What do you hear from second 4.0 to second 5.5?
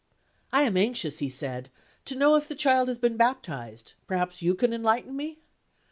Perhaps you can enlighten me?"